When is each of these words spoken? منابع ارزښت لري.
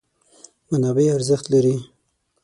منابع 0.69 1.07
ارزښت 1.17 1.45
لري. 1.53 1.75